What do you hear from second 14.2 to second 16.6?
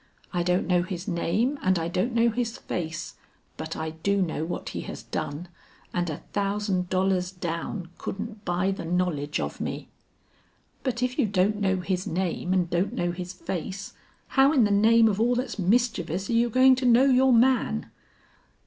how in the name of all that's mischievous are you